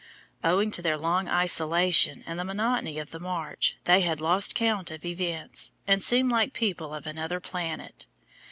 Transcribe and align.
Owing 0.43 0.71
to 0.71 0.81
their 0.81 0.97
long 0.97 1.27
isolation 1.27 2.23
and 2.25 2.39
the 2.39 2.43
monotony 2.43 2.97
of 2.97 3.11
the 3.11 3.19
march 3.19 3.77
they 3.83 4.01
had 4.01 4.19
lost 4.19 4.55
count 4.55 4.89
of 4.89 5.05
events, 5.05 5.73
and 5.85 6.01
seemed 6.01 6.31
like 6.31 6.53
people 6.53 6.91
of 6.95 7.05
another 7.05 7.39
planet. 7.39 8.07